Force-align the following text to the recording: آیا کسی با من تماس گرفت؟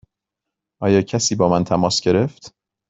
آیا 0.81 1.01
کسی 1.01 1.35
با 1.35 1.49
من 1.49 1.63
تماس 1.63 2.01
گرفت؟ 2.01 2.53